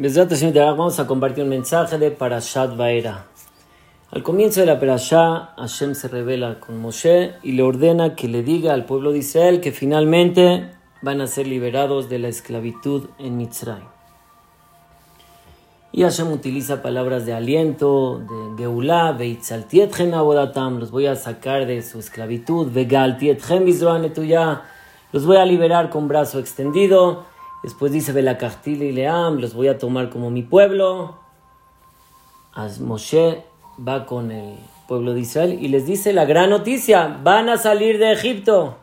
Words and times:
Vamos 0.00 1.00
a 1.00 1.08
compartir 1.08 1.42
un 1.42 1.50
mensaje 1.50 1.98
de 1.98 2.12
Parashat 2.12 2.76
Vaera. 2.76 3.26
Al 4.12 4.22
comienzo 4.22 4.60
de 4.60 4.66
la 4.66 4.78
Parashá, 4.78 5.54
Hashem 5.56 5.96
se 5.96 6.06
revela 6.06 6.60
con 6.60 6.80
Moshe 6.80 7.34
y 7.42 7.50
le 7.50 7.64
ordena 7.64 8.14
que 8.14 8.28
le 8.28 8.44
diga 8.44 8.74
al 8.74 8.84
pueblo 8.84 9.10
de 9.10 9.18
Israel 9.18 9.60
que 9.60 9.72
finalmente 9.72 10.70
van 11.02 11.20
a 11.20 11.26
ser 11.26 11.48
liberados 11.48 12.08
de 12.08 12.20
la 12.20 12.28
esclavitud 12.28 13.06
en 13.18 13.38
Mitzrayim. 13.38 13.88
Y 15.90 16.04
Hashem 16.04 16.30
utiliza 16.30 16.80
palabras 16.80 17.26
de 17.26 17.32
aliento, 17.32 18.20
de 18.20 18.62
Geulah, 18.62 19.10
Veitzaltietchem 19.18 20.14
abodatam, 20.14 20.78
los 20.78 20.92
voy 20.92 21.06
a 21.06 21.16
sacar 21.16 21.66
de 21.66 21.82
su 21.82 21.98
esclavitud, 21.98 22.70
Vegaltietchem 22.70 23.66
ya 24.28 24.62
los 25.10 25.26
voy 25.26 25.38
a 25.38 25.44
liberar 25.44 25.90
con 25.90 26.06
brazo 26.06 26.38
extendido 26.38 27.24
Después 27.62 27.90
dice 27.90 28.12
Belakachtil 28.12 28.82
y 28.82 28.92
Leam, 28.92 29.38
los 29.38 29.54
voy 29.54 29.68
a 29.68 29.78
tomar 29.78 30.10
como 30.10 30.30
mi 30.30 30.42
pueblo. 30.42 31.16
As 32.54 32.80
Moshe 32.80 33.44
va 33.86 34.06
con 34.06 34.30
el 34.30 34.56
pueblo 34.86 35.12
de 35.12 35.20
Israel 35.20 35.58
y 35.60 35.68
les 35.68 35.86
dice 35.86 36.12
la 36.12 36.24
gran 36.24 36.50
noticia, 36.50 37.18
van 37.22 37.48
a 37.48 37.56
salir 37.56 37.98
de 37.98 38.12
Egipto. 38.12 38.76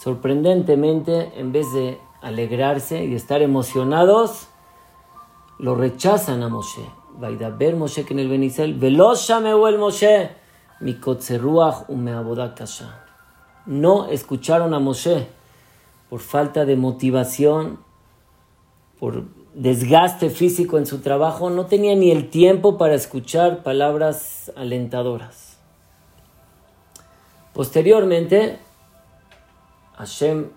Sorprendentemente, 0.00 1.32
en 1.36 1.52
vez 1.52 1.66
de 1.74 1.98
alegrarse 2.22 3.04
y 3.04 3.14
estar 3.14 3.42
emocionados, 3.42 4.48
lo 5.58 5.74
rechazan 5.74 6.42
a 6.42 6.48
Moshe. 6.48 6.84
ver 7.18 7.76
Moshe 7.76 8.04
que 8.04 8.14
en 8.14 8.20
el 8.20 8.28
Benisel, 8.28 8.74
Velosha 8.74 9.38
el 9.38 9.78
Moshe, 9.78 10.30
mi 10.80 10.98
No 13.66 14.06
escucharon 14.06 14.74
a 14.74 14.78
Moshe 14.78 15.39
por 16.10 16.18
falta 16.18 16.64
de 16.64 16.74
motivación, 16.74 17.78
por 18.98 19.26
desgaste 19.54 20.28
físico 20.28 20.76
en 20.76 20.84
su 20.84 20.98
trabajo, 20.98 21.50
no 21.50 21.66
tenía 21.66 21.94
ni 21.94 22.10
el 22.10 22.28
tiempo 22.28 22.76
para 22.76 22.94
escuchar 22.94 23.62
palabras 23.62 24.52
alentadoras. 24.56 25.56
Posteriormente, 27.54 28.58
Hashem 29.96 30.48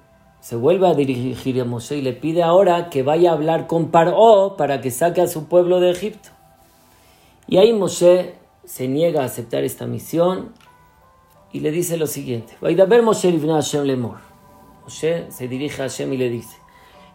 se 0.42 0.56
vuelve 0.56 0.88
a 0.88 0.94
dirigir 0.96 1.62
a 1.62 1.66
Moshe 1.66 1.98
y 1.98 2.02
le 2.02 2.14
pide 2.14 2.42
ahora 2.42 2.90
que 2.90 3.04
vaya 3.04 3.30
a 3.30 3.34
hablar 3.34 3.68
con 3.68 3.92
Paró 3.92 4.56
para 4.58 4.82
que 4.82 4.90
saque 4.90 5.22
a 5.22 5.28
su 5.28 5.46
pueblo 5.46 5.80
de 5.80 5.92
Egipto. 5.92 6.30
Y 7.48 7.58
ahí 7.58 7.74
Moshe 7.74 8.34
se 8.66 8.88
niega 8.88 9.22
a 9.22 9.26
aceptar 9.26 9.64
esta 9.64 9.86
misión 9.86 10.54
y 11.52 11.60
le 11.60 11.70
dice 11.72 11.98
lo 11.98 12.08
siguiente: 12.08 12.58
ver 12.60 13.04
Moshe 13.04 13.32
Hashem 13.32 13.84
Lemor. 13.84 14.33
Moshe 14.84 15.32
se 15.32 15.48
dirige 15.48 15.82
a 15.82 15.86
Hashem 15.86 16.12
y 16.14 16.18
le 16.18 16.30
dice, 16.30 16.58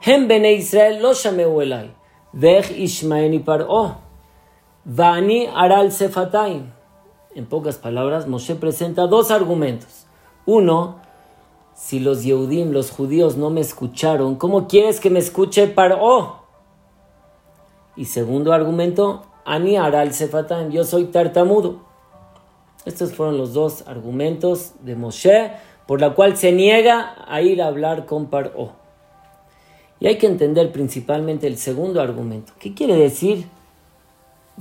Hem 0.00 0.26
bene 0.26 0.52
Israel 0.54 1.02
lo 1.02 1.12
llameu 1.12 1.60
elai, 1.60 1.90
ishmaeni 2.34 3.40
par'o, 3.40 3.96
vani 4.84 5.46
aral 5.54 5.92
sefataim. 5.92 6.72
En 7.34 7.46
pocas 7.46 7.76
palabras, 7.76 8.26
Moshe 8.26 8.54
presenta 8.54 9.06
dos 9.06 9.30
argumentos. 9.30 10.06
Uno, 10.46 10.96
si 11.74 12.00
los 12.00 12.24
Yehudim, 12.24 12.72
los 12.72 12.90
judíos, 12.90 13.36
no 13.36 13.50
me 13.50 13.60
escucharon, 13.60 14.36
¿cómo 14.36 14.66
quieres 14.66 14.98
que 14.98 15.10
me 15.10 15.18
escuche 15.18 15.68
Paró? 15.68 16.38
Y 17.96 18.06
segundo 18.06 18.52
argumento, 18.52 19.24
Ani 19.44 19.76
Aral 19.76 20.14
Sefataim, 20.14 20.70
yo 20.70 20.84
soy 20.84 21.06
tartamudo. 21.06 21.80
Estos 22.84 23.12
fueron 23.12 23.36
los 23.36 23.52
dos 23.52 23.86
argumentos 23.86 24.72
de 24.80 24.96
Moshe 24.96 25.52
por 25.88 26.02
la 26.02 26.10
cual 26.10 26.36
se 26.36 26.52
niega 26.52 27.14
a 27.26 27.40
ir 27.40 27.62
a 27.62 27.66
hablar 27.66 28.04
con 28.04 28.26
Paró. 28.26 28.72
Y 30.00 30.06
hay 30.06 30.18
que 30.18 30.26
entender 30.26 30.70
principalmente 30.70 31.46
el 31.46 31.56
segundo 31.56 32.02
argumento. 32.02 32.52
¿Qué 32.58 32.74
quiere 32.74 32.94
decir? 32.94 33.46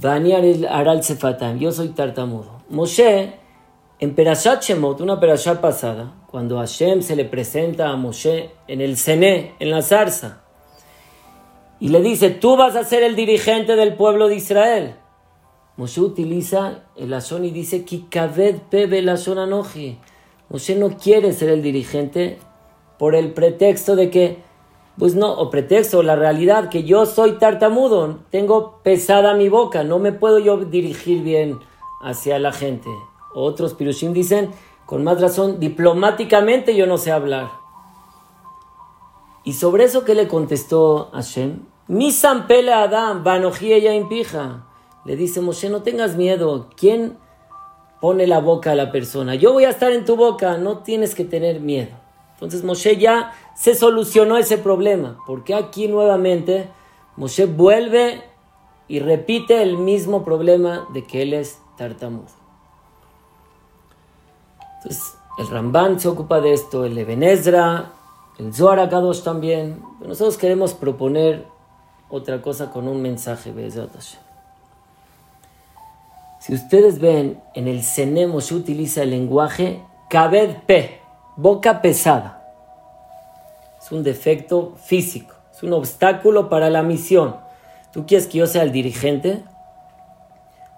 el 0.02 0.68
Aral 0.68 1.04
Sefatam, 1.04 1.60
yo 1.60 1.74
soy 1.74 1.90
tartamudo. 1.90 2.62
Moshe, 2.70 3.34
en 4.00 4.16
Perashat 4.16 4.64
Shemot, 4.64 5.02
una 5.02 5.20
Perashat 5.20 5.60
pasada, 5.60 6.14
cuando 6.28 6.60
Hashem 6.60 7.02
se 7.02 7.18
le 7.18 7.26
presenta 7.26 7.90
a 7.90 7.98
Moshe 7.98 8.52
en 8.70 8.80
el 8.80 8.96
Sené, 8.96 9.54
en 9.60 9.70
la 9.70 9.82
zarza, 9.82 10.44
y 11.82 11.90
le 11.90 12.02
dice, 12.02 12.30
tú 12.30 12.56
vas 12.56 12.78
a 12.78 12.86
ser 12.86 13.04
el 13.04 13.18
dirigente 13.18 13.76
del 13.76 13.96
pueblo 13.96 14.30
de 14.30 14.36
Israel. 14.36 14.96
Moshe 15.76 16.00
utiliza 16.00 16.86
el 16.96 17.14
azón 17.14 17.44
y 17.44 17.52
dice, 17.52 17.84
Kikaved 17.84 18.62
pebe 18.70 19.02
la 19.02 19.16
anoji 19.16 20.00
Moshe 20.50 20.76
no 20.76 20.98
quiere 20.98 21.34
ser 21.34 21.50
el 21.50 21.62
dirigente 21.62 22.40
por 22.98 23.16
el 23.16 23.34
pretexto 23.34 23.96
de 23.96 24.10
que, 24.10 24.44
pues 24.98 25.16
no, 25.16 25.34
o 25.34 25.50
pretexto, 25.50 26.04
la 26.04 26.16
realidad, 26.16 26.70
que 26.70 26.84
yo 26.84 27.06
soy 27.06 27.34
tartamudo, 27.34 28.20
tengo 28.32 28.80
pesada 28.84 29.34
mi 29.34 29.50
boca, 29.50 29.84
no 29.84 30.00
me 30.00 30.12
puedo 30.12 30.40
yo 30.40 30.58
dirigir 30.58 31.22
bien 31.22 31.60
hacia 32.02 32.40
la 32.40 32.52
gente. 32.52 32.90
Otros 33.36 33.74
pirushim 33.74 34.14
dicen, 34.14 34.52
con 34.86 35.04
más 35.04 35.22
razón, 35.22 35.60
diplomáticamente 35.60 36.76
yo 36.76 36.88
no 36.88 36.98
sé 36.98 37.12
hablar. 37.12 37.50
Y 39.44 39.54
sobre 39.54 39.84
eso, 39.84 40.04
¿qué 40.04 40.16
le 40.16 40.28
contestó 40.28 41.10
Hashem? 41.14 41.60
Mi 41.88 42.12
pele 42.48 42.74
Adam, 42.74 43.24
ya 43.24 43.94
impija. 43.94 44.66
Le 45.06 45.16
dice 45.16 45.40
Moshe, 45.40 45.70
no 45.70 45.84
tengas 45.84 46.18
miedo. 46.18 46.68
¿Quién 46.76 47.18
pone 48.00 48.28
la 48.28 48.40
boca 48.40 48.72
a 48.72 48.76
la 48.76 48.92
persona. 48.92 49.36
Yo 49.36 49.54
voy 49.54 49.66
a 49.66 49.70
estar 49.70 49.92
en 49.92 50.06
tu 50.06 50.16
boca, 50.16 50.58
no 50.58 50.80
tienes 50.80 51.16
que 51.16 51.26
tener 51.26 51.60
miedo. 51.60 51.92
Entonces 52.34 52.64
Moshe 52.64 52.98
ya 52.98 53.34
se 53.56 53.74
solucionó 53.74 54.38
ese 54.38 54.58
problema, 54.58 55.18
porque 55.26 55.56
aquí 55.56 55.88
nuevamente 55.88 56.70
Moshe 57.16 57.46
vuelve 57.46 58.22
y 58.88 59.00
repite 59.00 59.62
el 59.64 59.78
mismo 59.78 60.24
problema 60.24 60.88
de 60.94 61.04
que 61.06 61.24
él 61.24 61.34
es 61.34 61.60
tartamudo. 61.78 62.28
Entonces 64.78 65.16
el 65.40 65.48
Ramban 65.48 66.00
se 66.00 66.08
ocupa 66.08 66.40
de 66.40 66.54
esto, 66.54 66.86
el 66.86 66.98
Ebenezra, 66.98 67.94
el 68.38 68.54
Zohar 68.54 68.80
Akadosh 68.80 69.24
también. 69.24 69.82
nosotros 70.00 70.38
queremos 70.38 70.74
proponer 70.74 71.46
otra 72.10 72.42
cosa 72.42 72.70
con 72.72 72.88
un 72.88 73.02
mensaje, 73.02 73.52
de 73.52 73.68
si 76.48 76.54
ustedes 76.54 77.00
ven, 77.00 77.42
en 77.56 77.68
el 77.68 77.84
Senemo 77.84 78.40
se 78.40 78.56
utiliza 78.56 79.04
el 79.04 79.10
lenguaje 79.10 79.84
Kabed 80.10 80.60
P, 80.66 81.02
boca 81.36 81.82
pesada. 81.82 82.42
Es 83.84 83.92
un 83.92 84.02
defecto 84.02 84.72
físico, 84.82 85.36
es 85.54 85.62
un 85.64 85.74
obstáculo 85.74 86.48
para 86.48 86.70
la 86.70 86.84
misión. 86.84 87.36
¿Tú 87.92 88.06
quieres 88.06 88.28
que 88.28 88.38
yo 88.38 88.48
sea 88.48 88.64
el 88.64 88.72
dirigente? 88.72 89.44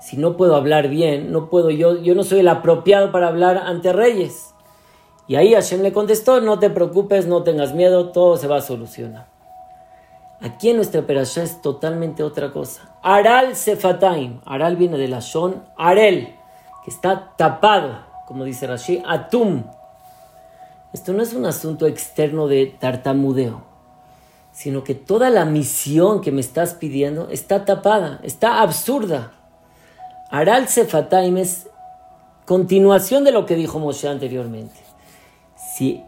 Si 0.02 0.18
no 0.18 0.38
puedo 0.38 0.56
hablar 0.56 0.88
bien, 0.88 1.31
no 1.31 1.52
puedo 1.52 1.69
yo, 1.69 2.01
yo 2.01 2.16
no 2.16 2.24
soy 2.24 2.40
el 2.40 2.47
apropiado 2.47 3.12
para 3.12 3.28
hablar 3.28 3.59
ante 3.59 3.94
reyes. 3.94 4.56
Y 5.28 5.36
ahí 5.36 5.53
Hashem 5.53 5.84
le 5.84 5.94
contestó, 5.94 6.41
no 6.41 6.57
te 6.57 6.72
preocupes, 6.72 7.28
no 7.28 7.44
tengas 7.44 7.75
miedo, 7.75 8.09
todo 8.09 8.38
se 8.38 8.47
va 8.47 8.57
a 8.57 8.62
solucionar. 8.62 9.28
Aquí 10.41 10.69
en 10.69 10.77
nuestra 10.77 11.01
operación 11.01 11.44
es 11.44 11.61
totalmente 11.61 12.23
otra 12.23 12.51
cosa. 12.51 12.95
Aral 13.01 13.57
Sefataim. 13.57 14.39
Aral 14.45 14.77
viene 14.77 14.97
de 14.97 15.09
la 15.09 15.19
Shon 15.19 15.63
Arel, 15.77 16.33
que 16.85 16.91
está 16.91 17.33
tapado, 17.35 18.05
como 18.25 18.45
dice 18.45 18.66
Rashi, 18.66 19.03
Atum. 19.05 19.63
Esto 20.94 21.11
no 21.11 21.22
es 21.22 21.33
un 21.33 21.45
asunto 21.45 21.88
externo 21.88 22.47
de 22.47 22.67
tartamudeo, 22.67 23.63
sino 24.53 24.85
que 24.85 24.95
toda 24.95 25.29
la 25.29 25.44
misión 25.44 26.22
que 26.22 26.31
me 26.31 26.39
estás 26.39 26.73
pidiendo 26.73 27.27
está 27.29 27.66
tapada, 27.66 28.21
está 28.23 28.61
absurda. 28.61 29.33
Aral 30.31 30.69
Sefataim 30.69 31.38
es 31.38 31.67
continuación 32.45 33.25
de 33.25 33.33
lo 33.33 33.45
que 33.45 33.56
dijo 33.56 33.77
Moshe 33.77 34.07
anteriormente. 34.07 34.79
Si 35.75 36.01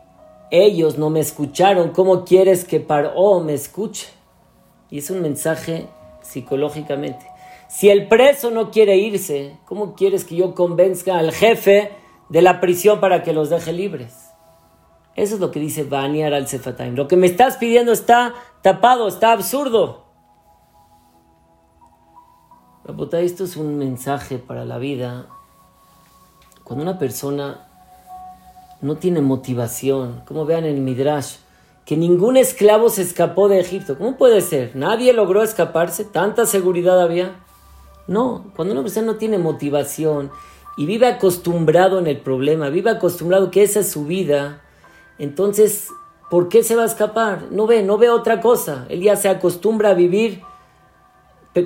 ellos 0.51 0.97
no 0.97 1.09
me 1.09 1.19
escucharon, 1.19 1.89
¿cómo 1.89 2.23
quieres 2.23 2.63
que 2.63 2.79
Paró 2.79 3.41
me 3.41 3.53
escuche? 3.53 4.20
Y 4.91 4.99
es 4.99 5.09
un 5.09 5.21
mensaje 5.21 5.87
psicológicamente. 6.21 7.25
Si 7.69 7.89
el 7.89 8.07
preso 8.07 8.51
no 8.51 8.69
quiere 8.69 8.97
irse, 8.97 9.57
¿cómo 9.65 9.95
quieres 9.95 10.25
que 10.25 10.35
yo 10.35 10.53
convenzca 10.53 11.17
al 11.17 11.31
jefe 11.31 11.91
de 12.29 12.41
la 12.41 12.59
prisión 12.59 12.99
para 12.99 13.23
que 13.23 13.33
los 13.33 13.49
deje 13.49 13.71
libres? 13.71 14.31
Eso 15.15 15.35
es 15.35 15.41
lo 15.41 15.49
que 15.51 15.59
dice 15.59 15.83
Baniar 15.83 16.33
al 16.33 16.47
Sefataim. 16.47 16.95
Lo 16.95 17.07
que 17.07 17.15
me 17.15 17.27
estás 17.27 17.57
pidiendo 17.57 17.93
está 17.93 18.33
tapado, 18.61 19.07
está 19.07 19.31
absurdo. 19.31 20.01
Esto 23.13 23.45
es 23.45 23.55
un 23.55 23.77
mensaje 23.77 24.37
para 24.37 24.65
la 24.65 24.77
vida. 24.77 25.27
Cuando 26.63 26.83
una 26.83 26.99
persona 26.99 27.67
no 28.81 28.97
tiene 28.97 29.21
motivación, 29.21 30.23
como 30.25 30.45
vean 30.45 30.65
en 30.65 30.75
el 30.75 30.81
Midrash, 30.81 31.37
que 31.85 31.97
ningún 31.97 32.37
esclavo 32.37 32.89
se 32.89 33.01
escapó 33.01 33.49
de 33.49 33.59
Egipto. 33.59 33.97
¿Cómo 33.97 34.17
puede 34.17 34.41
ser? 34.41 34.75
¿Nadie 34.75 35.13
logró 35.13 35.43
escaparse? 35.43 36.05
¿Tanta 36.05 36.45
seguridad 36.45 37.01
había? 37.01 37.35
No, 38.07 38.51
cuando 38.55 38.73
una 38.73 38.83
persona 38.83 39.07
no 39.07 39.15
tiene 39.15 39.37
motivación 39.37 40.31
y 40.77 40.85
vive 40.85 41.07
acostumbrado 41.07 41.99
en 41.99 42.07
el 42.07 42.19
problema, 42.19 42.69
vive 42.69 42.91
acostumbrado 42.91 43.51
que 43.51 43.63
esa 43.63 43.81
es 43.81 43.91
su 43.91 44.05
vida, 44.05 44.61
entonces, 45.17 45.89
¿por 46.29 46.49
qué 46.49 46.63
se 46.63 46.75
va 46.75 46.83
a 46.83 46.87
escapar? 46.87 47.51
No 47.51 47.67
ve, 47.67 47.83
no 47.83 47.97
ve 47.97 48.09
otra 48.09 48.41
cosa. 48.41 48.85
Él 48.89 49.01
ya 49.01 49.15
se 49.15 49.29
acostumbra 49.29 49.89
a 49.89 49.93
vivir 49.93 50.41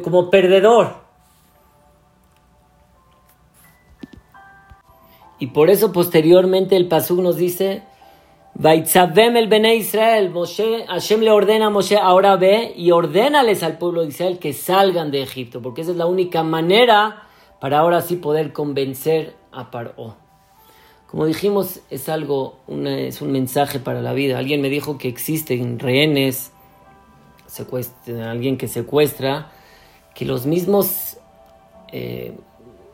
como 0.03 0.29
perdedor. 0.29 0.97
Y 5.39 5.47
por 5.47 5.69
eso 5.69 5.91
posteriormente 5.91 6.75
el 6.75 6.87
Pasuk 6.87 7.19
nos 7.19 7.35
dice, 7.37 7.83
Vaitzavem 8.57 9.35
el 9.35 9.49
Bene 9.49 9.75
Israel, 9.75 10.29
Moshe, 10.29 10.85
Hashem 10.87 11.19
le 11.19 11.29
ordena 11.29 11.65
a 11.65 11.69
Moshe, 11.69 11.97
ahora 11.97 12.37
ve 12.37 12.73
y 12.77 12.91
ordénales 12.91 13.63
al 13.63 13.77
pueblo 13.77 14.01
de 14.01 14.07
Israel 14.07 14.39
que 14.39 14.53
salgan 14.53 15.11
de 15.11 15.21
Egipto, 15.21 15.61
porque 15.61 15.81
esa 15.81 15.91
es 15.91 15.97
la 15.97 16.05
única 16.05 16.41
manera 16.41 17.27
para 17.59 17.79
ahora 17.79 18.01
sí 18.01 18.15
poder 18.15 18.53
convencer 18.53 19.35
a 19.51 19.71
Paró. 19.71 20.15
Como 21.07 21.25
dijimos, 21.25 21.81
es 21.89 22.07
algo, 22.07 22.59
es 22.69 23.21
un 23.21 23.33
mensaje 23.33 23.79
para 23.79 24.01
la 24.01 24.13
vida. 24.13 24.37
Alguien 24.37 24.61
me 24.61 24.69
dijo 24.69 24.97
que 24.97 25.09
existen 25.09 25.77
rehenes, 25.77 26.53
alguien 28.07 28.57
que 28.57 28.69
secuestra, 28.69 29.51
que 30.13 30.23
los 30.23 30.45
mismos 30.45 31.17
eh, 31.91 32.33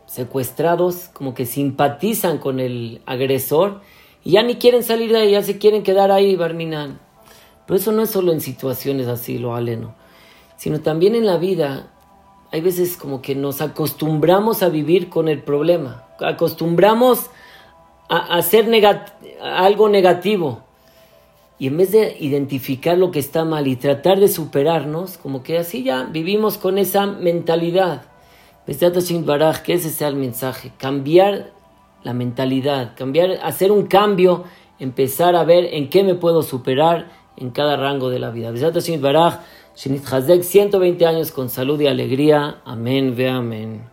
secuestrados 0.08 1.10
como 1.14 1.36
que 1.36 1.46
simpatizan 1.46 2.40
con 2.40 2.60
el 2.60 3.02
agresor 3.06 3.82
y 4.24 4.32
ya 4.32 4.44
ni 4.44 4.56
quieren 4.56 4.84
salir 4.84 5.12
de 5.12 5.20
ahí, 5.20 5.32
ya 5.32 5.44
se 5.44 5.58
quieren 5.58 5.84
quedar 5.84 6.12
ahí, 6.12 6.36
Barminan. 6.36 7.00
Pero 7.66 7.80
eso 7.80 7.92
no 7.92 8.02
es 8.04 8.10
solo 8.10 8.32
en 8.32 8.42
situaciones 8.42 9.08
así, 9.08 9.38
lo 9.38 9.56
aleno, 9.56 9.96
sino 10.58 10.82
también 10.82 11.16
en 11.16 11.26
la 11.26 11.38
vida. 11.38 11.92
Hay 12.52 12.62
veces 12.62 12.98
como 12.98 13.22
que 13.22 13.34
nos 13.34 13.62
acostumbramos 13.62 14.62
a 14.62 14.70
vivir 14.70 15.10
con 15.10 15.28
el 15.30 15.42
problema, 15.42 16.06
acostumbramos 16.20 17.28
a 18.10 18.18
hacer 18.36 18.70
algo 19.42 19.90
negativo. 19.90 20.64
Y 21.58 21.68
en 21.68 21.78
vez 21.78 21.92
de 21.92 22.18
identificar 22.20 22.98
lo 22.98 23.12
que 23.12 23.20
está 23.20 23.46
mal 23.46 23.68
y 23.68 23.76
tratar 23.76 24.20
de 24.20 24.28
superarnos, 24.28 25.18
como 25.20 25.44
que 25.44 25.60
así 25.60 25.84
ya 25.84 26.04
vivimos 26.04 26.58
con 26.58 26.80
esa 26.80 27.06
mentalidad. 27.06 28.04
Que 28.66 29.74
ese 29.74 29.90
sea 29.90 30.08
el 30.08 30.16
mensaje. 30.16 30.72
Cambiar 30.78 31.52
la 32.04 32.14
mentalidad, 32.14 32.94
cambiar, 32.96 33.40
hacer 33.44 33.72
un 33.72 33.88
cambio, 33.88 34.44
empezar 34.80 35.36
a 35.36 35.44
ver 35.44 35.66
en 35.72 35.90
qué 35.90 36.04
me 36.04 36.16
puedo 36.16 36.42
superar 36.44 37.10
en 37.38 37.52
cada 37.52 37.78
rango 37.78 38.10
de 38.10 38.20
la 38.20 38.30
vida. 38.32 38.52
120 40.44 41.06
años 41.06 41.32
con 41.32 41.50
salud 41.50 41.80
y 41.80 41.88
alegría. 41.88 42.62
Amén, 42.66 43.16
ve 43.16 43.30
amén. 43.30 43.91